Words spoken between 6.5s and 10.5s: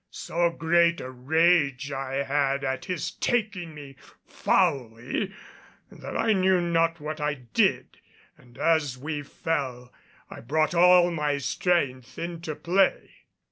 not what I did and as we fell I